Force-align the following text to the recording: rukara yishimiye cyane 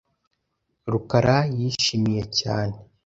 rukara 0.91 1.37
yishimiye 1.57 2.21
cyane 2.39 2.77